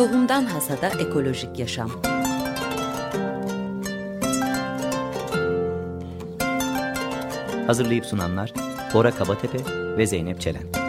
[0.00, 1.90] Tohumdan Hasada Ekolojik Yaşam
[7.66, 8.52] Hazırlayıp sunanlar
[8.94, 9.58] Bora Kabatepe
[9.96, 10.79] ve Zeynep Çelen.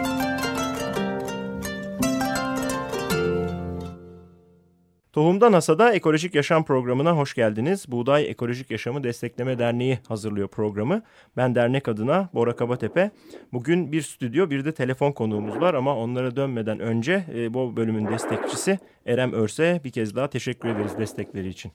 [5.22, 7.84] Tohumdan Hasada Ekolojik Yaşam programına hoş geldiniz.
[7.88, 11.02] Buğday Ekolojik Yaşamı Destekleme Derneği hazırlıyor programı.
[11.36, 13.10] Ben dernek adına Bora Kabatepe.
[13.52, 18.08] Bugün bir stüdyo bir de telefon konuğumuz var ama onlara dönmeden önce e, bu bölümün
[18.08, 21.72] destekçisi Erem Örse bir kez daha teşekkür ederiz destekleri için.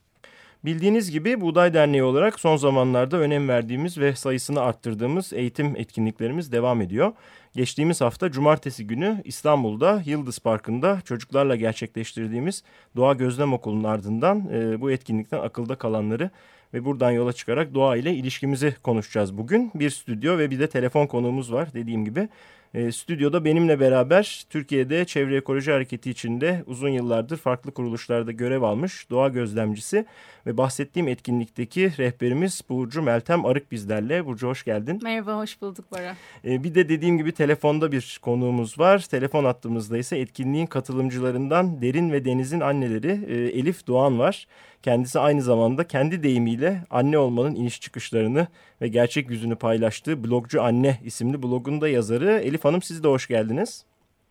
[0.65, 6.81] Bildiğiniz gibi Buğday Derneği olarak son zamanlarda önem verdiğimiz ve sayısını arttırdığımız eğitim etkinliklerimiz devam
[6.81, 7.13] ediyor.
[7.53, 12.63] Geçtiğimiz hafta cumartesi günü İstanbul'da Yıldız Parkı'nda çocuklarla gerçekleştirdiğimiz
[12.95, 16.29] Doğa Gözlem Okulu'nun ardından e, bu etkinlikten akılda kalanları
[16.73, 19.71] ve buradan yola çıkarak doğa ile ilişkimizi konuşacağız bugün.
[19.75, 22.29] Bir stüdyo ve bir de telefon konuğumuz var dediğim gibi.
[22.77, 29.09] E, stüdyoda benimle beraber Türkiye'de Çevre Ekoloji Hareketi içinde uzun yıllardır farklı kuruluşlarda görev almış
[29.09, 30.05] doğa gözlemcisi
[30.45, 34.25] ve bahsettiğim etkinlikteki rehberimiz Burcu Meltem Arık bizlerle.
[34.25, 34.99] Burcu hoş geldin.
[35.03, 36.15] Merhaba, hoş bulduk Bora.
[36.45, 38.99] E, bir de dediğim gibi telefonda bir konuğumuz var.
[38.99, 44.47] Telefon attığımızda ise etkinliğin katılımcılarından Derin ve Deniz'in anneleri e, Elif Doğan var.
[44.83, 48.47] Kendisi aynı zamanda kendi deyimiyle anne olmanın iniş çıkışlarını
[48.81, 52.31] ve gerçek yüzünü paylaştığı Blogcu Anne isimli blogun da yazarı.
[52.31, 53.85] Elif Hanım siz de hoş geldiniz.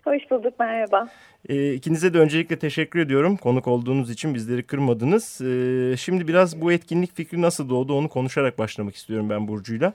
[0.05, 1.09] Hoş bulduk, merhaba.
[1.49, 3.37] E, ikinize de öncelikle teşekkür ediyorum.
[3.37, 5.41] Konuk olduğunuz için bizleri kırmadınız.
[5.41, 9.93] E, şimdi biraz bu etkinlik fikri nasıl doğdu onu konuşarak başlamak istiyorum ben Burcu'yla.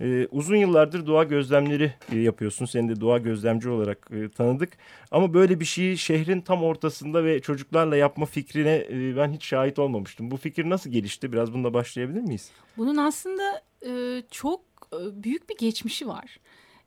[0.00, 2.66] Ee, uzun yıllardır doğa gözlemleri e, yapıyorsun.
[2.66, 4.72] Seni de doğa gözlemci olarak e, tanıdık.
[5.10, 9.78] Ama böyle bir şeyi şehrin tam ortasında ve çocuklarla yapma fikrine e, ben hiç şahit
[9.78, 10.30] olmamıştım.
[10.30, 11.32] Bu fikir nasıl gelişti?
[11.32, 12.50] Biraz bununla başlayabilir miyiz?
[12.76, 14.60] Bunun aslında e, çok
[14.92, 16.38] e, büyük bir geçmişi var.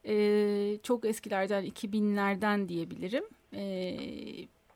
[0.08, 3.24] E, çok eskilerden 2000'lerden diyebilirim.
[3.54, 3.98] E,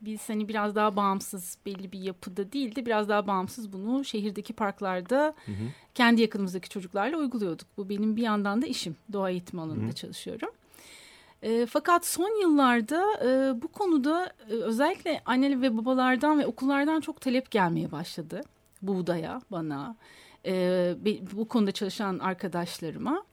[0.02, 2.86] biz hani biraz daha bağımsız belli bir yapıda değildi.
[2.86, 5.66] Biraz daha bağımsız bunu şehirdeki parklarda hı hı.
[5.96, 7.68] kendi yakınımızdaki çocuklarla uyguluyorduk.
[7.78, 8.96] Bu benim bir yandan da işim.
[9.14, 9.94] Doğa eğitimi alanında hı hı.
[9.94, 10.50] çalışıyorum.
[11.44, 17.22] E, fakat son yıllarda e, bu konuda e, özellikle anne ve babalardan ve okullardan çok
[17.22, 18.42] talep gelmeye başladı.
[18.82, 19.96] Buğdaya, bana,
[20.46, 20.96] e,
[21.32, 23.24] bu konuda çalışan arkadaşlarıma.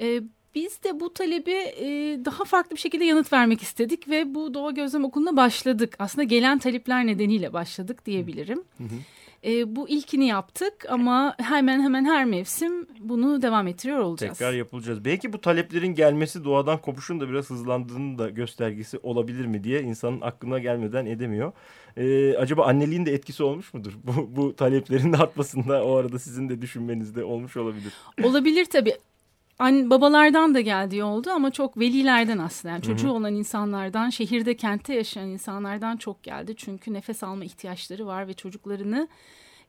[0.00, 0.22] E,
[0.54, 1.86] biz de bu talebi e,
[2.24, 5.96] daha farklı bir şekilde yanıt vermek istedik ve bu Doğa Gözlem Okulu'na başladık.
[5.98, 8.64] Aslında gelen talepler nedeniyle başladık diyebilirim.
[8.78, 8.96] Hı hı.
[9.44, 14.38] E, bu ilkini yaptık ama hemen hemen her mevsim bunu devam ettiriyor olacağız.
[14.38, 15.04] Tekrar yapılacağız.
[15.04, 20.20] Belki bu taleplerin gelmesi doğadan kopuşun da biraz hızlandığının da göstergesi olabilir mi diye insanın
[20.20, 21.52] aklına gelmeden edemiyor.
[21.96, 23.92] Ee, acaba anneliğin de etkisi olmuş mudur?
[24.04, 27.92] Bu, bu taleplerin artmasında o arada sizin de düşünmenizde olmuş olabilir.
[28.22, 28.94] Olabilir tabii
[29.60, 32.72] anne, babalardan da geldiği oldu ama çok velilerden aslında.
[32.72, 33.16] Yani çocuğu Hı -hı.
[33.16, 36.54] olan insanlardan, şehirde, kentte yaşayan insanlardan çok geldi.
[36.56, 39.08] Çünkü nefes alma ihtiyaçları var ve çocuklarını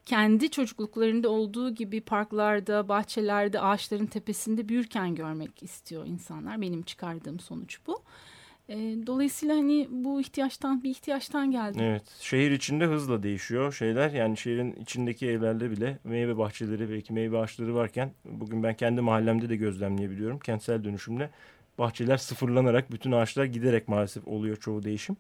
[0.05, 6.61] kendi çocukluklarında olduğu gibi parklarda, bahçelerde, ağaçların tepesinde büyürken görmek istiyor insanlar.
[6.61, 8.03] Benim çıkardığım sonuç bu.
[8.71, 11.77] E, dolayısıyla hani bu ihtiyaçtan bir ihtiyaçtan geldi.
[11.81, 12.03] Evet.
[12.19, 14.09] Şehir içinde hızla değişiyor şeyler.
[14.11, 19.49] Yani şehrin içindeki evlerde bile meyve bahçeleri belki meyve ağaçları varken bugün ben kendi mahallemde
[19.49, 20.39] de gözlemleyebiliyorum.
[20.39, 21.29] Kentsel dönüşümle
[21.77, 25.17] bahçeler sıfırlanarak bütün ağaçlar giderek maalesef oluyor çoğu değişim.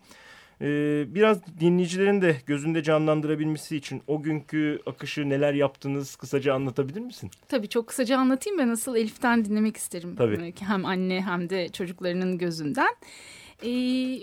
[0.61, 7.31] Ee, biraz dinleyicilerin de gözünde canlandırabilmesi için o günkü akışı neler yaptınız kısaca anlatabilir misin?
[7.47, 10.15] Tabii çok kısaca anlatayım ve nasıl Elif'ten dinlemek isterim.
[10.15, 10.53] Tabii.
[10.59, 12.95] Hem anne hem de çocuklarının gözünden.
[13.63, 13.67] Ee,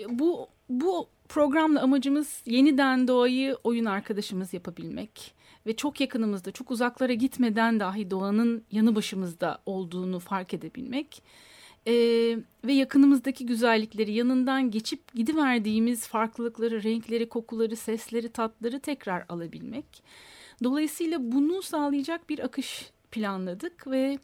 [0.09, 5.33] bu, bu programla amacımız yeniden doğayı oyun arkadaşımız yapabilmek
[5.65, 11.23] ve çok yakınımızda, çok uzaklara gitmeden dahi doğanın yanı başımızda olduğunu fark edebilmek
[11.87, 11.93] e,
[12.65, 20.03] ve yakınımızdaki güzellikleri yanından geçip gidiverdiğimiz farklılıkları, renkleri, kokuları, sesleri, tatları tekrar alabilmek.
[20.63, 24.19] Dolayısıyla bunu sağlayacak bir akış planladık ve e,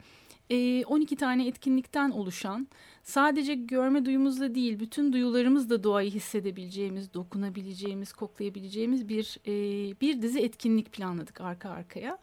[0.49, 2.67] 12 tane etkinlikten oluşan
[3.03, 9.51] sadece görme duyumuzla değil bütün duyularımızla doğayı hissedebileceğimiz, dokunabileceğimiz, koklayabileceğimiz bir e,
[10.01, 12.17] bir dizi etkinlik planladık arka arkaya.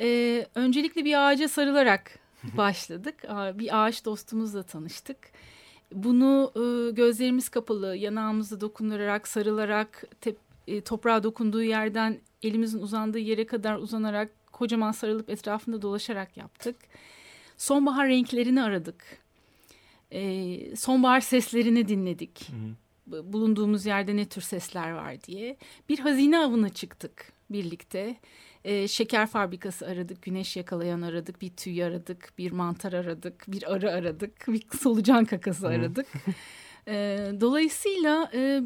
[0.00, 2.18] E, öncelikle bir ağaca sarılarak
[2.56, 3.14] başladık.
[3.54, 5.18] Bir ağaç dostumuzla tanıştık.
[5.92, 10.04] Bunu e, gözlerimiz kapalı, yanağımızı dokundurarak, sarılarak,
[10.66, 16.76] e, toprağa dokunduğu yerden elimizin uzandığı yere kadar uzanarak, kocaman sarılıp etrafında dolaşarak yaptık.
[17.60, 19.04] Sonbahar renklerini aradık.
[20.10, 22.48] E, sonbahar seslerini dinledik.
[22.48, 22.56] Hı
[23.16, 23.32] hı.
[23.32, 25.56] Bulunduğumuz yerde ne tür sesler var diye.
[25.88, 28.16] Bir hazine avına çıktık birlikte.
[28.64, 33.90] E, şeker fabrikası aradık, güneş yakalayan aradık, bir tüy aradık, bir mantar aradık, bir arı
[33.92, 36.06] aradık, bir solucan kakası aradık.
[36.88, 38.62] e, dolayısıyla e,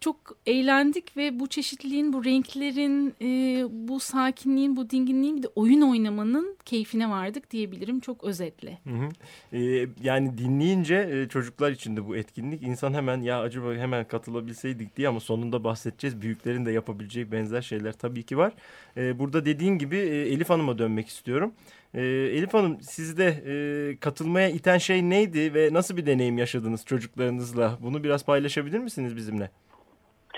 [0.00, 5.80] çok eğlendik ve bu çeşitliliğin, bu renklerin, e, bu sakinliğin, bu dinginliğin bir de oyun
[5.80, 8.78] oynamanın keyfine vardık diyebilirim çok özetle.
[8.84, 9.08] Hı hı.
[9.56, 14.96] E, yani dinleyince e, çocuklar için de bu etkinlik insan hemen ya acaba hemen katılabilseydik
[14.96, 16.20] diye ama sonunda bahsedeceğiz.
[16.20, 18.52] Büyüklerin de yapabileceği benzer şeyler tabii ki var.
[18.96, 21.52] E, burada dediğin gibi e, Elif Hanım'a dönmek istiyorum.
[21.94, 27.78] E, Elif Hanım sizde e, katılmaya iten şey neydi ve nasıl bir deneyim yaşadınız çocuklarınızla?
[27.82, 29.50] Bunu biraz paylaşabilir misiniz bizimle?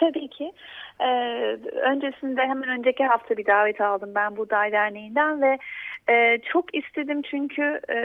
[0.01, 0.53] Tabii ki.
[1.01, 5.59] Ee, öncesinde hemen önceki hafta bir davet aldım ben Buğday Derneği'nden ve
[6.09, 7.99] e, çok istedim çünkü e,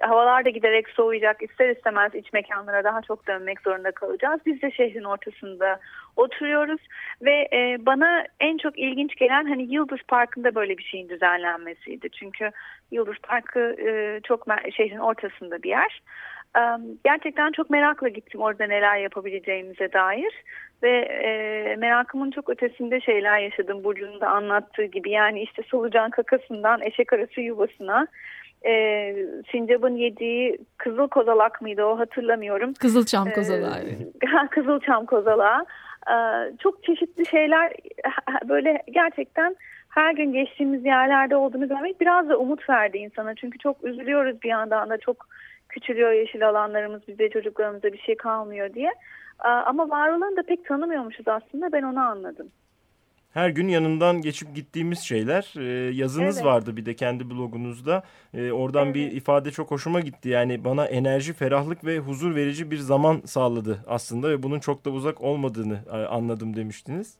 [0.00, 1.42] havalar da giderek soğuyacak.
[1.42, 4.40] İster istemez iç mekanlara daha çok dönmek zorunda kalacağız.
[4.46, 5.80] Biz de şehrin ortasında
[6.16, 6.80] oturuyoruz
[7.22, 12.10] ve e, bana en çok ilginç gelen hani Yıldız Parkı'nda böyle bir şeyin düzenlenmesiydi.
[12.10, 12.50] Çünkü
[12.90, 14.46] Yıldız Parkı e, çok
[14.76, 16.02] şehrin ortasında bir yer.
[17.04, 20.44] Gerçekten çok merakla gittim orada neler yapabileceğimize dair
[20.82, 26.82] ve e, merakımın çok ötesinde şeyler yaşadım Burcu'nun da anlattığı gibi yani işte solucan kakasından
[26.82, 28.06] eşek arası yuvasına
[28.66, 29.14] e,
[29.52, 32.74] sincapın yediği kızıl kozalak mıydı o hatırlamıyorum.
[32.74, 33.78] Kızılçam kozalağı.
[33.78, 35.66] E, kızılçam kozalağı.
[36.08, 36.16] E,
[36.58, 37.72] çok çeşitli şeyler
[38.48, 39.56] böyle gerçekten
[39.88, 43.34] her gün geçtiğimiz yerlerde olduğunu görmek biraz da umut verdi insana.
[43.34, 45.26] Çünkü çok üzülüyoruz bir yandan da çok
[45.72, 48.90] küçülüyor yeşil alanlarımız bize çocuklarımıza bir şey kalmıyor diye.
[49.38, 52.48] Ama var olanı da pek tanımıyormuşuz aslında ben onu anladım.
[53.34, 55.54] Her gün yanından geçip gittiğimiz şeyler.
[55.58, 56.46] Ee, yazınız evet.
[56.46, 58.02] vardı bir de kendi blogunuzda.
[58.34, 58.94] Ee, oradan evet.
[58.94, 60.28] bir ifade çok hoşuma gitti.
[60.28, 64.30] Yani bana enerji, ferahlık ve huzur verici bir zaman sağladı aslında.
[64.30, 67.18] Ve bunun çok da uzak olmadığını e, anladım demiştiniz.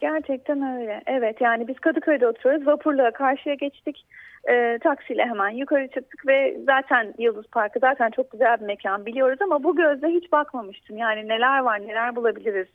[0.00, 1.02] Gerçekten öyle.
[1.06, 2.66] Evet yani biz Kadıköy'de oturuyoruz.
[2.66, 4.06] Vapurla karşıya geçtik.
[4.48, 9.42] E, taksiyle hemen yukarı çıktık ve zaten Yıldız Parkı zaten çok güzel bir mekan biliyoruz
[9.42, 10.96] ama bu gözle hiç bakmamıştım.
[10.96, 12.68] Yani neler var neler bulabiliriz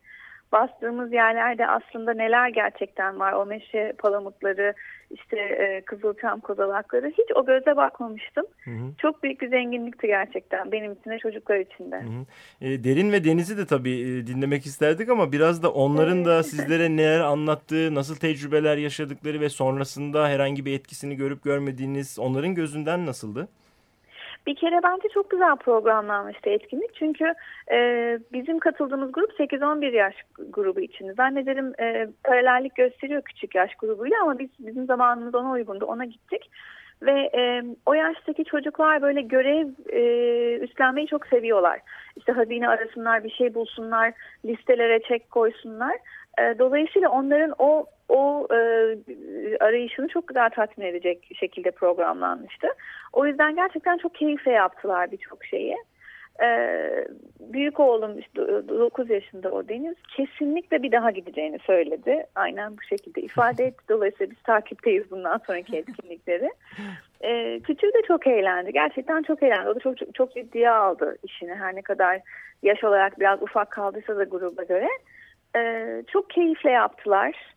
[0.51, 3.33] bastığımız yerlerde aslında neler gerçekten var.
[3.33, 4.73] O meşe palamutları,
[5.11, 8.45] işte e, kızılçam kozalakları hiç o göze bakmamıştım.
[8.63, 8.93] Hı hı.
[8.97, 11.95] Çok büyük bir zenginlikti gerçekten benim için de çocuklar için de.
[11.95, 12.25] Hı hı.
[12.61, 16.89] E, derin ve Deniz'i de tabii e, dinlemek isterdik ama biraz da onların da sizlere
[16.89, 23.47] neler anlattığı, nasıl tecrübeler yaşadıkları ve sonrasında herhangi bir etkisini görüp görmediğiniz onların gözünden nasıldı?
[24.47, 26.95] Bir kere bence çok güzel programlanmıştı etkinlik.
[26.95, 27.33] Çünkü
[27.71, 27.77] e,
[28.33, 30.15] bizim katıldığımız grup 8-11 yaş
[30.49, 31.13] grubu için.
[31.13, 35.85] Zannederim e, paralellik gösteriyor küçük yaş grubuyla ama biz bizim zamanımız ona uygundu.
[35.85, 36.51] Ona gittik.
[37.01, 40.01] Ve e, o yaştaki çocuklar böyle görev e,
[40.57, 41.79] üstlenmeyi çok seviyorlar.
[42.15, 44.13] İşte hazine arasınlar, bir şey bulsunlar,
[44.45, 45.97] listelere çek koysunlar.
[46.39, 48.57] E, dolayısıyla onların o o e,
[49.59, 52.67] arayışını çok güzel tatmin edecek şekilde programlanmıştı.
[53.13, 55.77] O yüzden gerçekten çok keyifle yaptılar birçok şeyi.
[56.43, 57.07] Ee,
[57.39, 62.25] büyük oğlum işte 9 yaşında o Deniz kesinlikle bir daha gideceğini söyledi.
[62.35, 63.83] Aynen bu şekilde ifade etti.
[63.89, 66.51] Dolayısıyla biz takipteyiz bundan sonraki etkinlikleri.
[67.21, 68.73] Ee, küçüğü de çok eğlendi.
[68.73, 69.69] Gerçekten çok eğlendi.
[69.69, 71.55] O da çok, çok, çok ciddiye aldı işini.
[71.55, 72.19] Her ne kadar
[72.63, 74.89] yaş olarak biraz ufak kaldıysa da gruba göre.
[75.55, 77.56] Ee, çok keyifle yaptılar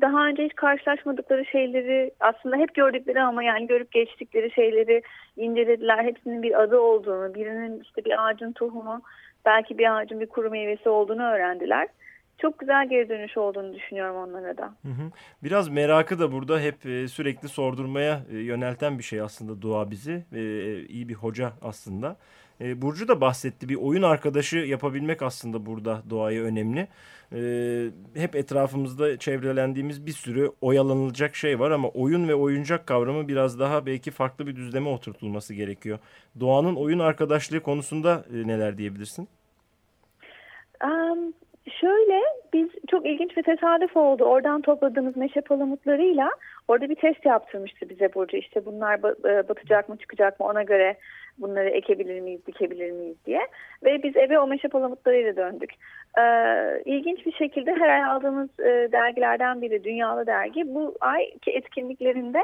[0.00, 5.02] daha önce hiç karşılaşmadıkları şeyleri aslında hep gördükleri ama yani görüp geçtikleri şeyleri
[5.36, 6.04] incelediler.
[6.04, 9.02] Hepsinin bir adı olduğunu, birinin işte bir ağacın tohumu,
[9.44, 11.88] belki bir ağacın bir kuru meyvesi olduğunu öğrendiler.
[12.38, 14.74] Çok güzel geri dönüş olduğunu düşünüyorum onlara da.
[15.42, 20.24] Biraz merakı da burada hep e, sürekli sordurmaya e, yönelten bir şey aslında dua bizi.
[20.32, 20.40] E,
[20.86, 22.16] iyi bir hoca aslında.
[22.76, 26.88] Burcu da bahsetti bir oyun arkadaşı yapabilmek aslında burada doğaya önemli
[27.34, 27.40] e,
[28.14, 33.86] hep etrafımızda çevrelendiğimiz bir sürü oyalanılacak şey var ama oyun ve oyuncak kavramı biraz daha
[33.86, 35.98] belki farklı bir düzleme oturtulması gerekiyor.
[36.40, 39.28] Doğanın oyun arkadaşlığı konusunda e, neler diyebilirsin?
[40.84, 41.32] Um,
[41.80, 42.20] şöyle
[42.52, 44.24] biz çok ilginç bir tesadüf oldu.
[44.24, 46.30] Oradan topladığımız meşe palamutlarıyla
[46.68, 48.36] orada bir test yaptırmıştı bize Burcu.
[48.36, 50.96] İşte bunlar e, batacak mı çıkacak mı ona göre
[51.38, 53.40] bunları ekebilir miyiz, dikebilir miyiz diye.
[53.84, 55.70] Ve biz eve o meşe palamutlarıyla döndük.
[56.18, 62.42] Ee, ilginç bir şekilde her ay aldığımız e, dergilerden biri Dünyalı Dergi bu ayki etkinliklerinde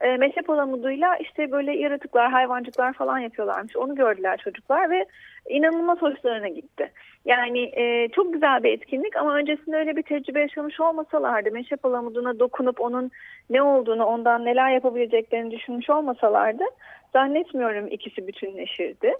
[0.00, 3.76] e, meşe palamuduyla işte böyle yaratıklar, hayvancıklar falan yapıyorlarmış.
[3.76, 5.06] Onu gördüler çocuklar ve
[5.48, 6.92] inanılmaz hoşlarına gitti.
[7.24, 12.38] Yani e, çok güzel bir etkinlik ama öncesinde öyle bir tecrübe yaşamış olmasalardı, meşe palamuduna
[12.38, 13.10] dokunup onun
[13.50, 16.64] ne olduğunu, ondan neler yapabileceklerini düşünmüş olmasalardı
[17.12, 19.14] zannetmiyorum ikisi bütünleşirdi.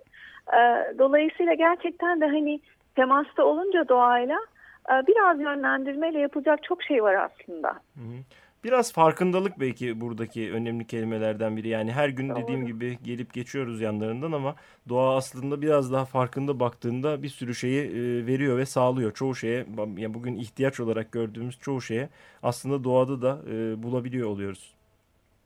[0.52, 0.58] E,
[0.98, 2.60] dolayısıyla gerçekten de hani
[2.96, 4.38] temasta olunca doğayla
[4.90, 7.68] e, biraz yönlendirmeyle yapılacak çok şey var aslında.
[7.68, 8.20] Hı hı.
[8.64, 11.68] Biraz farkındalık belki buradaki önemli kelimelerden biri.
[11.68, 14.56] Yani her gün dediğim gibi gelip geçiyoruz yanlarından ama
[14.88, 19.12] doğa aslında biraz daha farkında baktığında bir sürü şeyi e, veriyor ve sağlıyor.
[19.12, 22.08] Çoğu şeye yani bugün ihtiyaç olarak gördüğümüz çoğu şeye
[22.42, 24.74] aslında doğada da e, bulabiliyor oluyoruz.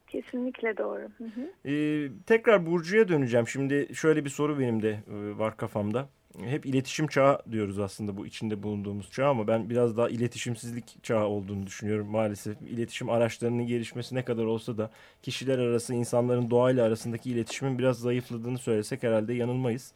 [0.06, 1.02] Kesinlikle doğru.
[1.18, 1.70] Hı hı.
[1.70, 3.48] Ee, tekrar Burcu'ya döneceğim.
[3.48, 6.08] Şimdi şöyle bir soru benim de e, var kafamda
[6.42, 11.26] hep iletişim çağı diyoruz aslında bu içinde bulunduğumuz çağ ama ben biraz daha iletişimsizlik çağı
[11.26, 12.62] olduğunu düşünüyorum maalesef.
[12.62, 14.90] İletişim araçlarının gelişmesi ne kadar olsa da
[15.22, 19.92] kişiler arası insanların doğayla arasındaki iletişimin biraz zayıfladığını söylesek herhalde yanılmayız.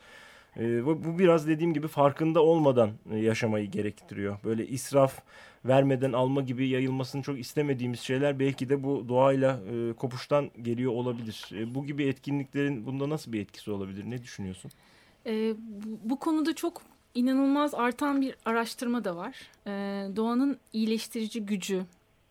[0.57, 4.37] Bu, bu biraz dediğim gibi farkında olmadan e, yaşamayı gerektiriyor.
[4.45, 5.23] Böyle israf,
[5.65, 11.51] vermeden alma gibi yayılmasını çok istemediğimiz şeyler belki de bu doğayla e, kopuştan geliyor olabilir.
[11.53, 14.05] E, bu gibi etkinliklerin bunda nasıl bir etkisi olabilir?
[14.11, 14.71] Ne düşünüyorsun?
[15.29, 16.83] E, bu, bu konuda çok
[17.15, 19.51] inanılmaz artan bir araştırma da var.
[19.67, 19.71] E,
[20.17, 21.85] doğanın iyileştirici gücü,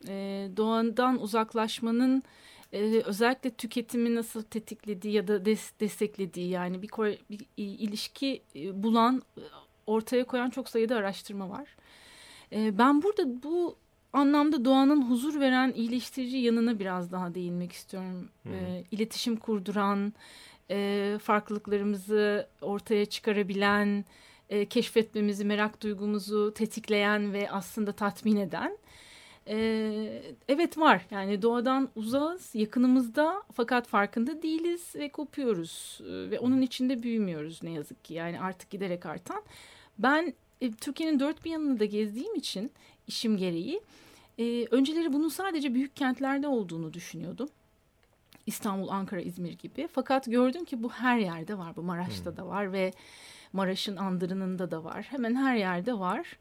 [0.08, 2.24] e, doğadan uzaklaşmanın
[2.74, 6.90] e, özellikle tüketimi nasıl tetiklediği ya da des, desteklediği yani bir,
[7.30, 9.22] bir ilişki e, bulan,
[9.88, 11.68] ortaya koyan çok sayıda araştırma var.
[12.52, 13.76] E, ben burada bu
[14.14, 18.30] anlamda doğanın huzur veren iyileştirici yanına biraz daha değinmek istiyorum.
[18.44, 18.54] Hmm.
[18.54, 20.14] E, iletişim kurduran,
[20.72, 24.06] e, farklılıklarımızı ortaya çıkarabilen,
[24.50, 28.78] e, keşfetmemizi, merak duygumuzu tetikleyen ve aslında tatmin eden.
[29.48, 36.02] E, evet var yani doğadan uzağız, yakınımızda fakat farkında değiliz ve kopuyoruz.
[36.02, 39.44] E, ve onun içinde büyümüyoruz ne yazık ki yani artık giderek artan.
[40.00, 42.72] Ben e, Türkiye'nin dört bir yanını da gezdiğim için
[43.08, 43.82] işim gereği...
[44.40, 47.50] E, önceleri bunun sadece büyük kentlerde olduğunu düşünüyordum.
[48.48, 49.88] İstanbul, Ankara, İzmir gibi.
[49.92, 51.76] Fakat gördüm ki bu her yerde var.
[51.76, 52.38] Bu Maraş'ta hmm.
[52.38, 52.94] da var ve
[53.54, 55.08] Maraş'ın andırınında da var.
[55.10, 56.38] Hemen her yerde var.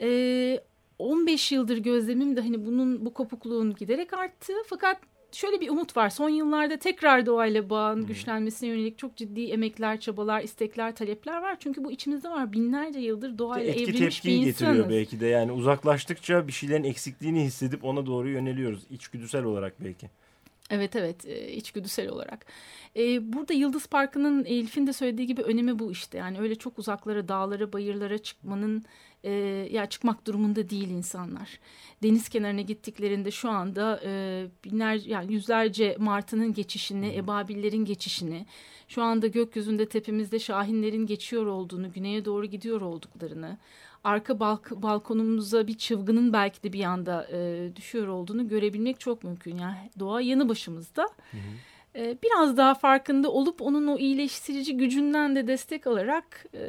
[0.00, 0.60] Ee,
[0.98, 4.52] 15 yıldır gözlemim de hani bunun bu kopukluğun giderek arttı.
[4.66, 5.00] Fakat
[5.32, 6.10] şöyle bir umut var.
[6.10, 8.06] Son yıllarda tekrar doğayla bağın hmm.
[8.06, 11.56] güçlenmesine yönelik çok ciddi emekler, çabalar, istekler, talepler var.
[11.60, 12.52] Çünkü bu içimizde var.
[12.52, 14.46] Binlerce yıldır doğayla Etki evrilmiş bir insanız.
[14.58, 15.26] getiriyor belki de.
[15.26, 18.82] Yani uzaklaştıkça bir şeylerin eksikliğini hissedip ona doğru yöneliyoruz.
[18.90, 20.10] İçgüdüsel olarak belki.
[20.70, 22.46] Evet evet e, içgüdüsel olarak.
[22.96, 26.18] Ee, burada Yıldız Parkı'nın Elif'in de söylediği gibi önemi bu işte.
[26.18, 28.84] Yani öyle çok uzaklara, dağlara, bayırlara çıkmanın
[29.24, 29.30] e,
[29.72, 31.60] ya çıkmak durumunda değil insanlar.
[32.02, 38.46] Deniz kenarına gittiklerinde şu anda e, binler yani yüzlerce martının geçişini, ebabillerin geçişini,
[38.88, 43.58] şu anda gökyüzünde tepemizde şahinlerin geçiyor olduğunu, güneye doğru gidiyor olduklarını,
[44.04, 49.58] arka balk balkonumuza bir çılgının belki de bir anda e, düşüyor olduğunu görebilmek çok mümkün.
[49.58, 51.02] Yani doğa yanı başımızda.
[51.02, 51.98] Hı hı.
[51.98, 56.62] E, biraz daha farkında olup onun o iyileştirici gücünden de destek alarak e,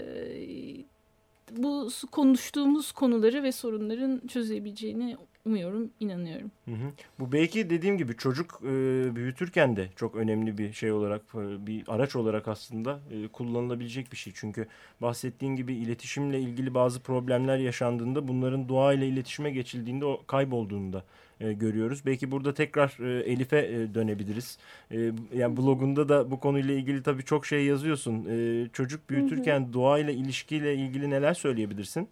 [1.52, 6.52] bu konuştuğumuz konuları ve sorunların çözebileceğini umuyorum, inanıyorum.
[6.66, 6.92] Hı hı.
[7.20, 8.68] Bu belki dediğim gibi çocuk e,
[9.16, 14.18] büyütürken de çok önemli bir şey olarak, e, bir araç olarak aslında e, kullanılabilecek bir
[14.18, 14.34] şey.
[14.36, 14.68] Çünkü
[15.02, 21.04] bahsettiğin gibi iletişimle ilgili bazı problemler yaşandığında bunların doğayla iletişime geçildiğinde o kaybolduğunu da
[21.40, 22.02] e, görüyoruz.
[22.06, 24.58] Belki burada tekrar e, Elif'e e, dönebiliriz.
[24.92, 28.26] E, yani blogunda da bu konuyla ilgili tabii çok şey yazıyorsun.
[28.30, 29.74] E, çocuk büyütürken hı hı.
[29.74, 32.08] doğayla ilişkiyle ilgili neler söyleyebilirsin?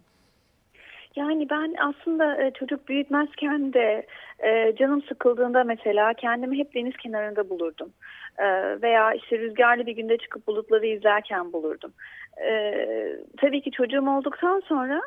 [1.16, 4.06] Yani ben aslında e, çocuk büyütmezken de
[4.38, 7.92] e, canım sıkıldığında mesela kendimi hep deniz kenarında bulurdum.
[8.38, 8.46] E,
[8.82, 11.92] veya işte rüzgarlı bir günde çıkıp bulutları izlerken bulurdum.
[13.36, 15.02] Tabii ki çocuğum olduktan sonra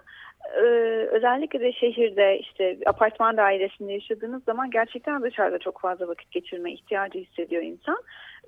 [1.12, 7.20] özellikle de şehirde işte apartman dairesinde yaşadığınız zaman gerçekten dışarıda çok fazla vakit geçirme ihtiyacı
[7.20, 7.98] hissediyor insan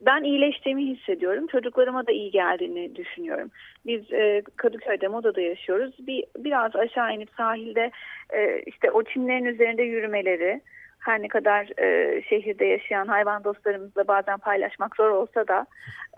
[0.01, 1.47] ben iyileştiğimi hissediyorum.
[1.47, 3.51] Çocuklarıma da iyi geldiğini düşünüyorum.
[3.85, 6.07] Biz e, Kadıköy'de Moda'da yaşıyoruz.
[6.07, 7.91] Bir biraz aşağı inip sahilde
[8.33, 10.61] e, işte o çimlerin üzerinde yürümeleri
[10.99, 15.65] her ne kadar e, şehirde yaşayan hayvan dostlarımızla bazen paylaşmak zor olsa da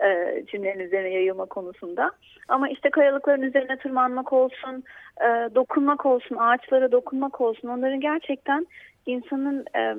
[0.04, 2.10] e, çimlerin üzerine yayılma konusunda.
[2.48, 4.84] Ama işte kayalıkların üzerine tırmanmak olsun,
[5.20, 8.66] e, dokunmak olsun, ağaçlara dokunmak olsun onların gerçekten
[9.06, 9.96] insanın e,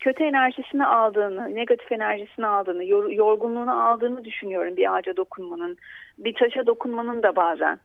[0.00, 5.76] kötü enerjisini aldığını, negatif enerjisini aldığını, yor, yorgunluğunu aldığını düşünüyorum bir ağaca dokunmanın,
[6.18, 7.78] bir taşa dokunmanın da bazen.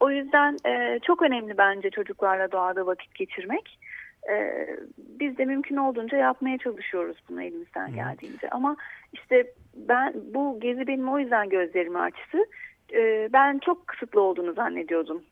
[0.00, 3.78] O yüzden e, çok önemli bence çocuklarla doğada vakit geçirmek.
[4.30, 4.66] E,
[4.98, 7.94] biz de mümkün olduğunca yapmaya çalışıyoruz bunu elimizden Hı.
[7.94, 8.50] geldiğince.
[8.50, 8.76] Ama
[9.12, 12.38] işte ben bu gezi benim o yüzden gözlerimi açtı.
[12.92, 15.22] E, ben çok kısıtlı olduğunu zannediyordum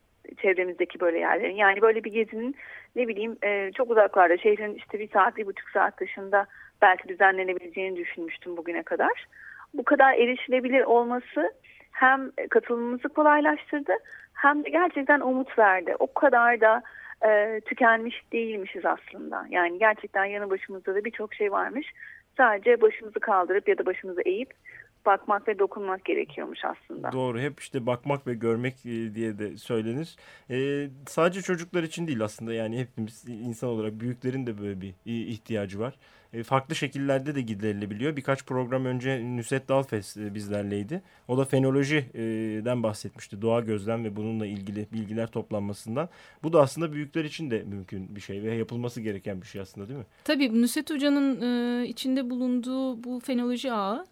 [0.43, 1.57] çevremizdeki böyle yerlerin.
[1.57, 2.57] Yani böyle bir gezinin
[2.97, 6.47] ne bileyim e, çok uzaklarda şehrin işte bir saat bir buçuk saat dışında
[6.83, 9.27] belki düzenlenebileceğini düşünmüştüm bugüne kadar.
[9.75, 11.53] Bu kadar erişilebilir olması
[11.93, 13.93] hem katılımımızı kolaylaştırdı
[14.33, 15.95] hem de gerçekten umut verdi.
[15.99, 16.83] O kadar da
[17.27, 19.47] e, tükenmiş değilmişiz aslında.
[19.51, 21.93] Yani gerçekten yanı başımızda da birçok şey varmış.
[22.37, 24.51] Sadece başımızı kaldırıp ya da başımızı eğip
[25.07, 27.13] bakmak ve dokunmak gerekiyormuş aslında.
[27.13, 30.17] Doğru hep işte bakmak ve görmek e, diye de söylenir.
[30.51, 35.81] Ee, sadece çocuklar için değil aslında yani hepimiz insan olarak büyüklerin de böyle bir ihtiyacı
[35.81, 35.95] var.
[36.33, 38.17] E, farklı şekillerde de giderilebiliyor.
[38.17, 41.03] Birkaç program önce Nusret Dalfes e, bizlerleydi.
[41.29, 43.43] O da fenolojiden bahsetmişti.
[43.43, 46.09] Doğa gözlem ve bununla ilgili bilgiler toplanmasından.
[46.43, 49.89] Bu da aslında büyükler için de mümkün bir şey ve yapılması gereken bir şey aslında
[49.89, 50.07] değil mi?
[50.25, 54.07] Tabii Nusret Hoca'nın e, içinde bulunduğu bu fenoloji ağı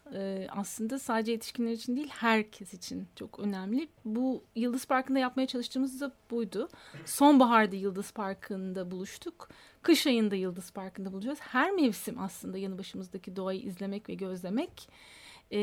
[0.48, 3.88] aslında sadece yetişkinler için değil herkes için çok önemli.
[4.04, 6.68] Bu Yıldız Parkı'nda yapmaya çalıştığımız da buydu.
[7.04, 9.48] Sonbaharda Yıldız Parkı'nda buluştuk.
[9.82, 11.38] Kış ayında Yıldız Parkı'nda bulacağız.
[11.40, 14.88] Her mevsim aslında yanı başımızdaki doğayı izlemek ve gözlemek
[15.52, 15.60] e,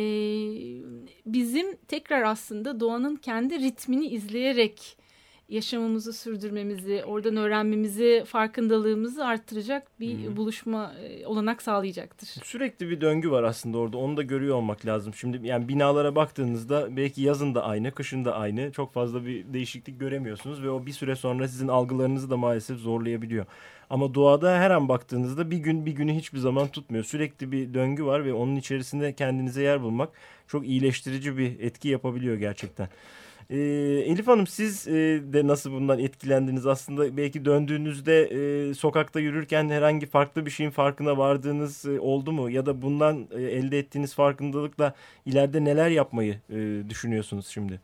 [1.25, 4.97] bizim tekrar aslında doğanın kendi ritmini izleyerek
[5.49, 10.37] yaşamımızı sürdürmemizi, oradan öğrenmemizi, farkındalığımızı arttıracak bir hmm.
[10.37, 12.27] buluşma e, olanak sağlayacaktır.
[12.27, 13.97] Sürekli bir döngü var aslında orada.
[13.97, 15.13] Onu da görüyor olmak lazım.
[15.13, 18.71] Şimdi yani binalara baktığınızda belki yazın da aynı, kışın da aynı.
[18.71, 23.45] Çok fazla bir değişiklik göremiyorsunuz ve o bir süre sonra sizin algılarınızı da maalesef zorlayabiliyor.
[23.89, 27.03] Ama doğada her an baktığınızda bir gün bir günü hiçbir zaman tutmuyor.
[27.03, 30.09] Sürekli bir döngü var ve onun içerisinde kendinize yer bulmak
[30.47, 32.89] çok iyileştirici bir etki yapabiliyor gerçekten.
[33.49, 33.57] E,
[34.05, 34.91] Elif Hanım siz e,
[35.33, 36.67] de nasıl bundan etkilendiniz?
[36.67, 38.23] Aslında belki döndüğünüzde
[38.69, 42.49] e, sokakta yürürken herhangi farklı bir şeyin farkına vardığınız e, oldu mu?
[42.49, 47.79] Ya da bundan e, elde ettiğiniz farkındalıkla ileride neler yapmayı e, düşünüyorsunuz şimdi?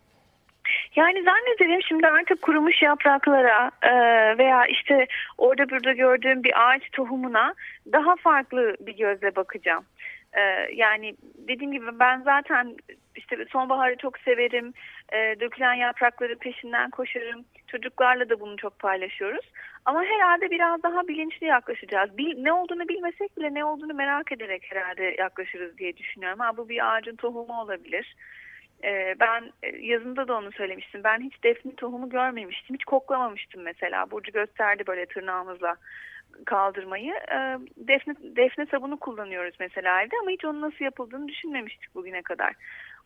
[0.96, 3.92] Yani zannederim şimdi artık kurumuş yapraklara e,
[4.38, 5.08] veya işte
[5.38, 7.54] orada burada gördüğüm bir ağaç tohumuna
[7.92, 9.86] daha farklı bir gözle bakacağım.
[10.34, 10.42] E,
[10.74, 11.16] yani
[11.48, 12.76] dediğim gibi ben zaten
[13.16, 14.74] işte sonbaharı çok severim.
[15.14, 17.46] E, dökülen yaprakları peşinden koşarım.
[17.68, 19.52] Çocuklarla da bunu çok paylaşıyoruz.
[19.86, 22.18] Ama herhalde biraz daha bilinçli yaklaşacağız.
[22.18, 26.40] Bil, ne olduğunu bilmesek bile ne olduğunu merak ederek herhalde yaklaşırız diye düşünüyorum.
[26.40, 28.16] Ha, bu bir ağacın tohumu olabilir.
[28.84, 31.02] E, ben e, yazında da onu söylemiştim.
[31.04, 32.76] Ben hiç defne tohumu görmemiştim.
[32.76, 34.12] Hiç koklamamıştım mesela.
[34.12, 35.76] Burcu gösterdi böyle tırnağımızla
[36.46, 37.14] kaldırmayı.
[37.14, 42.54] E, defne, defne sabunu kullanıyoruz mesela evde ama hiç onun nasıl yapıldığını düşünmemiştik bugüne kadar.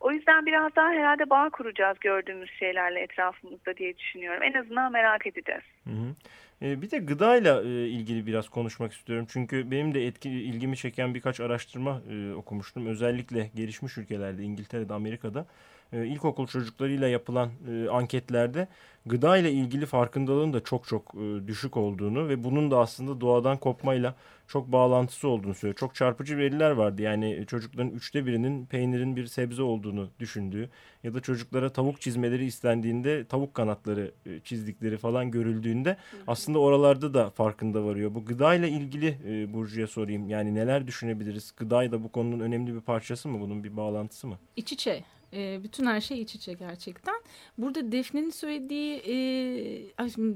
[0.00, 4.42] O yüzden biraz daha herhalde bağ kuracağız gördüğümüz şeylerle etrafımızda diye düşünüyorum.
[4.42, 5.62] En azından merak edeceğiz.
[5.84, 6.14] Hı hı.
[6.62, 9.26] E, bir de gıdayla e, ilgili biraz konuşmak istiyorum.
[9.30, 12.86] Çünkü benim de etki, ilgimi çeken birkaç araştırma e, okumuştum.
[12.86, 15.46] Özellikle gelişmiş ülkelerde, İngiltere'de, Amerika'da
[15.92, 18.68] e, ilkokul çocuklarıyla yapılan e, anketlerde
[19.06, 23.56] gıda ile ilgili farkındalığın da çok çok e, düşük olduğunu ve bunun da aslında doğadan
[23.56, 24.14] kopmayla
[24.48, 25.76] çok bağlantısı olduğunu söylüyor.
[25.76, 27.02] Çok çarpıcı veriler vardı.
[27.02, 30.70] Yani çocukların üçte birinin peynirin bir sebze olduğunu düşündüğü
[31.02, 35.96] ya da çocuklara tavuk çizmeleri istendiğinde tavuk kanatları e, çizdikleri falan görüldüğünde
[36.26, 38.14] aslında oralarda da farkında varıyor.
[38.14, 40.28] Bu gıda ile ilgili e, Burcu'ya sorayım.
[40.28, 41.52] Yani neler düşünebiliriz?
[41.56, 43.40] Gıda da bu konunun önemli bir parçası mı?
[43.40, 44.38] Bunun bir bağlantısı mı?
[44.56, 45.04] İç içe.
[45.36, 47.14] E, bütün her şey iç içe gerçekten.
[47.58, 49.14] Burada Defne'nin söylediği, e,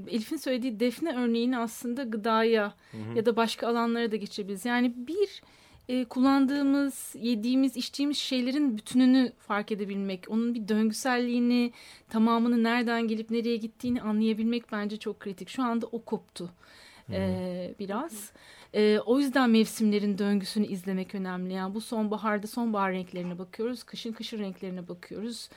[0.07, 3.17] Elif'in söylediği Defne örneğini aslında gıdaya hı hı.
[3.17, 4.65] ya da başka alanlara da geçebiliriz.
[4.65, 5.41] Yani bir
[5.89, 11.71] e, kullandığımız, yediğimiz, içtiğimiz şeylerin bütününü fark edebilmek, onun bir döngüselliğini,
[12.09, 15.49] tamamını nereden gelip nereye gittiğini anlayabilmek bence çok kritik.
[15.49, 16.49] Şu anda o koptu
[17.09, 18.31] e, biraz.
[18.73, 21.53] E, o yüzden mevsimlerin döngüsünü izlemek önemli.
[21.53, 25.49] Yani bu sonbaharda sonbahar renklerine bakıyoruz, kışın kışın renklerine bakıyoruz.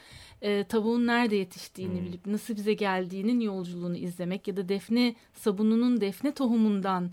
[0.42, 2.06] E, tavuğun nerede yetiştiğini hmm.
[2.06, 7.10] bilip nasıl bize geldiğinin yolculuğunu izlemek ya da defne sabununun defne tohumundan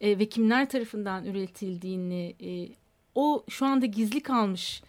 [0.00, 2.68] e, ve kimler tarafından üretildiğini e,
[3.14, 4.82] o şu anda gizli kalmış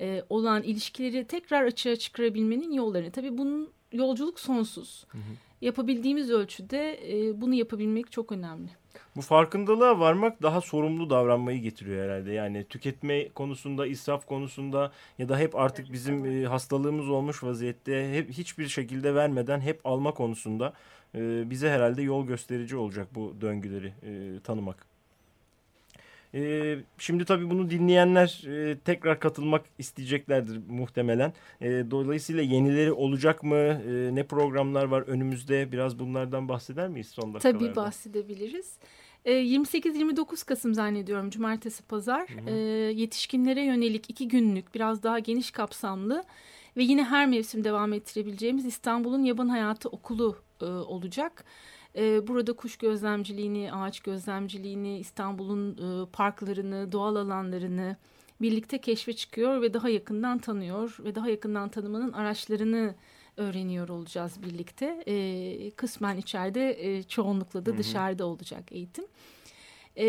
[0.00, 3.10] e, olan ilişkileri tekrar açığa çıkarabilmenin yollarını.
[3.10, 5.04] Tabii bunun yolculuk sonsuz.
[5.08, 5.22] Hı hı.
[5.60, 8.70] Yapabildiğimiz ölçüde e, bunu yapabilmek çok önemli.
[9.16, 12.32] Bu farkındalığa varmak daha sorumlu davranmayı getiriyor herhalde.
[12.32, 18.30] Yani tüketme konusunda, israf konusunda ya da hep artık bizim e, hastalığımız olmuş vaziyette hep
[18.30, 20.72] hiçbir şekilde vermeden hep alma konusunda
[21.14, 24.93] e, bize herhalde yol gösterici olacak bu döngüleri e, tanımak.
[26.34, 31.32] E, şimdi tabii bunu dinleyenler e, tekrar katılmak isteyeceklerdir muhtemelen.
[31.60, 33.56] E, dolayısıyla yenileri olacak mı?
[33.56, 35.72] E, ne programlar var önümüzde?
[35.72, 37.58] Biraz bunlardan bahseder miyiz son dakikalarda?
[37.58, 38.78] Tabii bahsedebiliriz.
[39.26, 42.54] 28-29 Kasım zannediyorum cumartesi pazar hı hı.
[42.90, 46.24] yetişkinlere yönelik iki günlük biraz daha geniş kapsamlı
[46.76, 51.44] ve yine her mevsim devam ettirebileceğimiz İstanbul'un Yaban Hayatı Okulu olacak.
[51.96, 57.96] E, burada kuş gözlemciliğini, ağaç gözlemciliğini, İstanbul'un e, parklarını, doğal alanlarını
[58.40, 62.94] birlikte keşfe çıkıyor ve daha yakından tanıyor ve daha yakından tanımanın araçlarını
[63.36, 65.02] öğreniyor olacağız birlikte.
[65.06, 67.78] E, kısmen içeride e, çoğunlukla da hı hı.
[67.78, 69.04] dışarıda olacak eğitim.
[69.96, 70.06] E,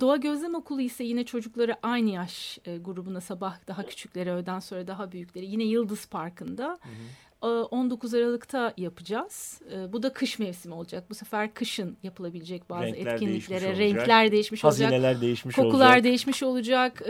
[0.00, 4.86] Doğa Gözlem Okulu ise yine çocukları aynı yaş e, grubuna sabah daha küçükleri öğleden sonra
[4.86, 6.66] daha büyükleri yine Yıldız Parkı'nda.
[6.68, 9.60] Hı hı 19 Aralık'ta yapacağız.
[9.92, 11.04] Bu da kış mevsimi olacak.
[11.10, 14.92] Bu sefer kışın yapılabilecek bazı renkler etkinliklere değişmiş renkler değişmiş olacak.
[14.92, 16.04] Hazineler değişmiş kokular olacak.
[16.04, 17.02] değişmiş olacak.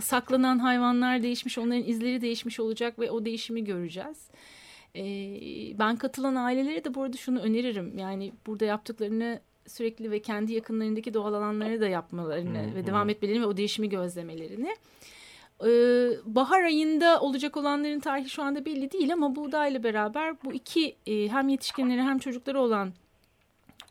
[0.00, 4.30] Saklanan hayvanlar değişmiş, onların izleri değişmiş olacak ve o değişimi göreceğiz.
[5.78, 7.98] Ben katılan ailelere de bu arada şunu öneririm.
[7.98, 12.74] Yani burada yaptıklarını sürekli ve kendi yakınlarındaki doğal alanları da yapmalarını hı.
[12.74, 14.76] ve devam etmelerini ve o değişimi gözlemelerini.
[15.60, 20.96] Ee, bahar ayında olacak olanların tarihi şu anda belli değil ama buğdayla beraber bu iki
[21.06, 22.92] e, hem yetişkinleri hem çocukları olan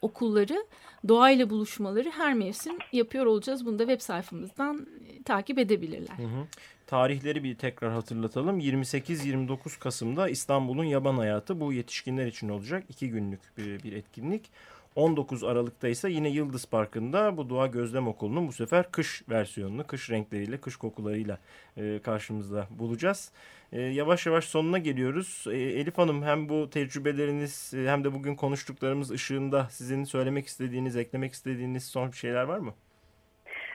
[0.02, 0.66] okulları
[1.08, 3.66] doğayla buluşmaları her mevsim yapıyor olacağız.
[3.66, 6.18] Bunu da web sayfamızdan e, takip edebilirler.
[6.18, 6.48] Hı hı.
[6.88, 8.60] Tarihleri bir tekrar hatırlatalım.
[8.60, 12.84] 28-29 Kasım'da İstanbul'un yaban hayatı bu yetişkinler için olacak.
[12.90, 14.50] iki günlük bir, bir etkinlik.
[14.96, 20.10] 19 Aralık'ta ise yine Yıldız Parkı'nda bu Doğa Gözlem Okulu'nun bu sefer kış versiyonunu, kış
[20.10, 21.40] renkleriyle, kış kokularıyla
[21.78, 23.32] e, karşımızda bulacağız.
[23.72, 25.46] E, yavaş yavaş sonuna geliyoruz.
[25.48, 30.96] E, Elif Hanım hem bu tecrübeleriniz e, hem de bugün konuştuklarımız ışığında sizin söylemek istediğiniz,
[30.96, 32.74] eklemek istediğiniz son bir şeyler var mı?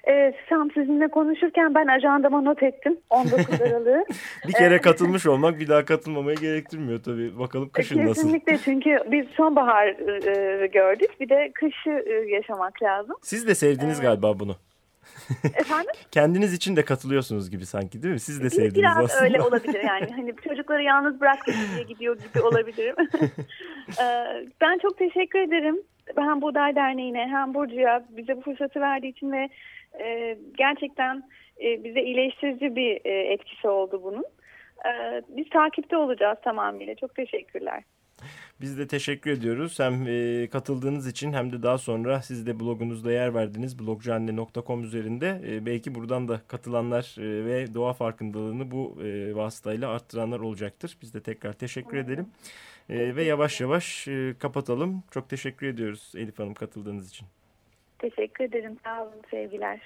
[0.04, 4.04] Evet, Sam sizinle konuşurken ben ajandama not ettim 19 Aralık'ı.
[4.48, 7.38] bir kere katılmış olmak bir daha katılmamaya gerektirmiyor tabii.
[7.38, 8.22] Bakalım kışın Kesinlikle nasıl.
[8.22, 13.16] Kesinlikle çünkü biz sonbahar e, gördük bir de kışı e, yaşamak lazım.
[13.22, 14.56] Siz de sevdiniz ee, galiba bunu.
[15.54, 15.92] Efendim?
[16.10, 18.20] Kendiniz için de katılıyorsunuz gibi sanki değil mi?
[18.20, 19.24] Siz de sevdiniz Biraz aslında.
[19.24, 20.06] öyle olabilir yani.
[20.16, 22.94] Hani çocukları yalnız bıraktık diye gidiyor gibi olabilirim.
[24.02, 25.76] Ee, ben çok teşekkür ederim.
[26.16, 29.48] Hem Buğday Derneği'ne hem Burcu'ya bize bu fırsatı verdiği için ve
[30.00, 31.22] e, gerçekten
[31.62, 34.24] e, bize iyileştirici bir e, etkisi oldu bunun.
[34.86, 36.94] E, biz takipte olacağız tamamıyla.
[36.94, 37.82] Çok teşekkürler.
[38.60, 39.78] Biz de teşekkür ediyoruz.
[39.78, 43.78] Hem e, katıldığınız için hem de daha sonra siz de blogunuzda yer verdiniz.
[43.78, 45.40] blogcanne.com üzerinde.
[45.46, 50.96] E, belki buradan da katılanlar e, ve doğa farkındalığını bu e, vasıtayla arttıranlar olacaktır.
[51.02, 52.08] Biz de tekrar teşekkür evet.
[52.08, 52.28] edelim.
[52.88, 55.02] E, ve yavaş yavaş e, kapatalım.
[55.10, 57.26] Çok teşekkür ediyoruz Elif Hanım katıldığınız için.
[57.98, 58.76] Teşekkür ederim.
[58.84, 59.22] Sağ olun.
[59.30, 59.80] Sevgiler.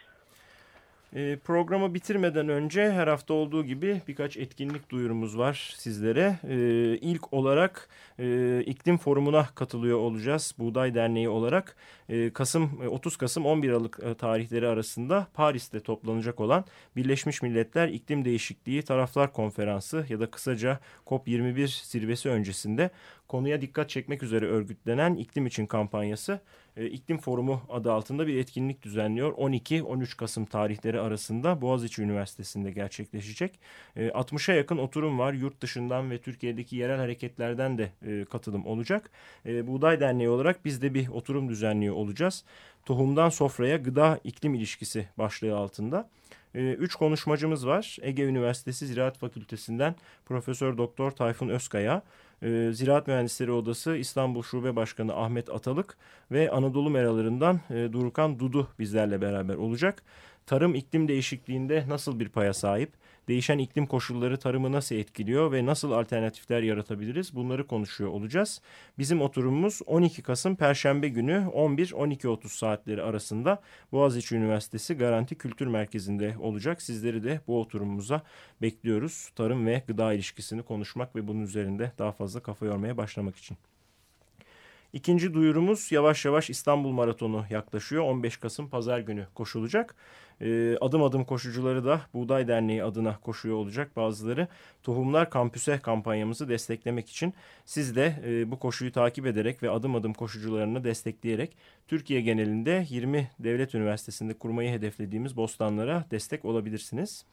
[1.16, 6.36] E, programı bitirmeden önce her hafta olduğu gibi birkaç etkinlik duyurumuz var sizlere.
[6.48, 6.56] E,
[6.96, 11.76] ilk olarak e, iklim forumuna katılıyor olacağız Buğday Derneği olarak.
[12.08, 16.64] E, Kasım 30 Kasım 11 Aralık e, tarihleri arasında Paris'te toplanacak olan
[16.96, 22.90] Birleşmiş Milletler İklim Değişikliği Taraflar Konferansı ya da kısaca COP21 zirvesi öncesinde
[23.28, 26.40] konuya dikkat çekmek üzere örgütlenen iklim için kampanyası
[26.76, 29.32] e, iklim Forumu adı altında bir etkinlik düzenliyor.
[29.32, 33.58] 12-13 Kasım tarihleri arasında Boğaziçi Üniversitesi'nde gerçekleşecek.
[33.96, 35.32] E, 60'a yakın oturum var.
[35.32, 39.10] Yurt dışından ve Türkiye'deki yerel hareketlerden de e, katılım olacak.
[39.46, 42.44] E, Buğday Derneği olarak biz de bir oturum düzenliyor olacağız.
[42.86, 46.08] Tohumdan sofraya gıda iklim ilişkisi başlığı altında.
[46.54, 47.96] E, üç konuşmacımız var.
[48.02, 49.94] Ege Üniversitesi Ziraat Fakültesinden
[50.26, 52.02] Profesör Doktor Tayfun Özkaya,
[52.42, 55.96] e, Ziraat Mühendisleri Odası İstanbul Şube Başkanı Ahmet Atalık
[56.30, 60.02] ve Anadolu Meralarından e, Durukan Dudu bizlerle beraber olacak.
[60.46, 63.01] Tarım iklim değişikliğinde nasıl bir paya sahip?
[63.28, 67.34] Değişen iklim koşulları tarımı nasıl etkiliyor ve nasıl alternatifler yaratabiliriz?
[67.34, 68.60] Bunları konuşuyor olacağız.
[68.98, 76.82] Bizim oturumumuz 12 Kasım Perşembe günü 11-12.30 saatleri arasında Boğaziçi Üniversitesi Garanti Kültür Merkezi'nde olacak.
[76.82, 78.22] Sizleri de bu oturumumuza
[78.62, 79.30] bekliyoruz.
[79.36, 83.56] Tarım ve gıda ilişkisini konuşmak ve bunun üzerinde daha fazla kafa yormaya başlamak için.
[84.92, 88.02] İkinci duyurumuz yavaş yavaş İstanbul Maratonu yaklaşıyor.
[88.04, 89.94] 15 Kasım Pazar günü koşulacak.
[90.40, 93.96] E, adım adım koşucuları da Buğday Derneği adına koşuyor olacak.
[93.96, 94.48] Bazıları
[94.82, 100.12] Tohumlar Kampüse kampanyamızı desteklemek için siz de e, bu koşuyu takip ederek ve adım adım
[100.12, 101.56] koşucularını destekleyerek
[101.88, 107.24] Türkiye genelinde 20 devlet üniversitesinde kurmayı hedeflediğimiz bostanlara destek olabilirsiniz.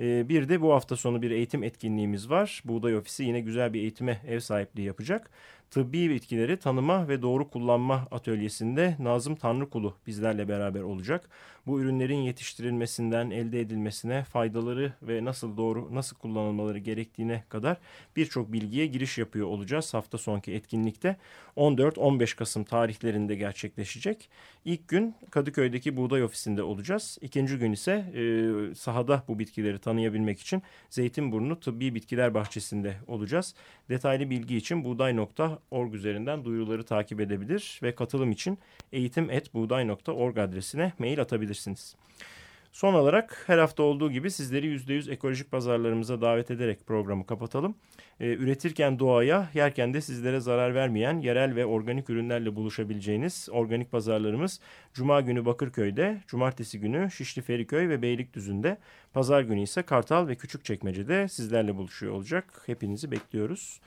[0.00, 2.62] Ee, bir de bu hafta sonu bir eğitim etkinliğimiz var.
[2.64, 5.30] Buğday Ofisi yine güzel bir eğitime ev sahipliği yapacak.
[5.70, 11.28] Tıbbi bitkileri tanıma ve doğru kullanma atölyesinde Nazım Tanrıkulu bizlerle beraber olacak.
[11.66, 17.76] Bu ürünlerin yetiştirilmesinden elde edilmesine, faydaları ve nasıl doğru nasıl kullanılmaları gerektiğine kadar
[18.16, 21.16] birçok bilgiye giriş yapıyor olacağız hafta sonki etkinlikte.
[21.56, 24.30] 14-15 Kasım tarihlerinde gerçekleşecek.
[24.64, 27.18] İlk gün Kadıköy'deki buğday ofisinde olacağız.
[27.20, 33.54] İkinci gün ise e, sahada bu bitkileri tanıyabilmek için Zeytinburnu Tıbbi Bitkiler Bahçesi'nde olacağız.
[33.90, 38.58] Detaylı bilgi için buğday.org üzerinden duyuruları takip edebilir ve katılım için
[38.92, 41.96] eğitim.buğday.org adresine mail atabilirsiniz.
[42.72, 47.74] Son olarak her hafta olduğu gibi sizleri %100 ekolojik pazarlarımıza davet ederek programı kapatalım.
[48.20, 54.60] Ee, üretirken doğaya, yerken de sizlere zarar vermeyen yerel ve organik ürünlerle buluşabileceğiniz organik pazarlarımız
[54.94, 58.78] Cuma günü Bakırköy'de, Cumartesi günü Şişli Feriköy ve Beylikdüzü'nde,
[59.12, 62.62] Pazar günü ise Kartal ve Küçükçekmece'de sizlerle buluşuyor olacak.
[62.66, 63.80] Hepinizi bekliyoruz.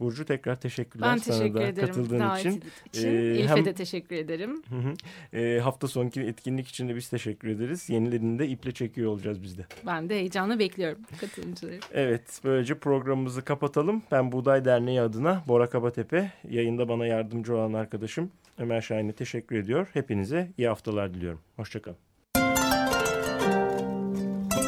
[0.00, 2.62] Burcu tekrar teşekkürler ben teşekkür sana da ederim katıldığın davet için.
[2.92, 3.08] için.
[3.08, 4.62] Ee, Elif'e hem- de teşekkür ederim.
[4.68, 4.94] Hı hı.
[5.38, 7.90] Ee, hafta sonki etkinlik için de biz teşekkür ederiz.
[7.90, 9.66] Yenilerini de iple çekiyor olacağız biz de.
[9.86, 11.78] Ben de heyecanla bekliyorum katılımcıları.
[11.92, 14.02] Evet böylece programımızı kapatalım.
[14.12, 19.86] Ben Buğday Derneği adına Bora Kabatepe, yayında bana yardımcı olan arkadaşım Ömer Şahin'e teşekkür ediyor.
[19.92, 21.40] Hepinize iyi haftalar diliyorum.
[21.56, 21.96] Hoşçakalın.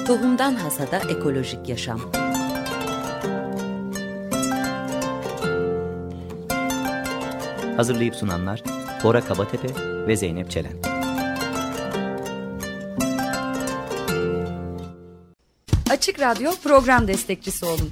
[0.07, 2.01] Tohumdan Hasada Ekolojik Yaşam
[7.83, 8.63] Hazırlayıp sunanlar
[9.05, 9.69] Bora Kabatepe
[10.07, 10.73] ve Zeynep Çelen.
[15.91, 17.91] Açık Radyo program destekçisi olun.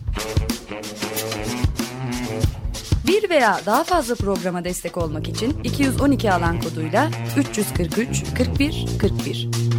[3.07, 9.70] Bir veya daha fazla programa destek olmak için 212 alan koduyla 343 41 41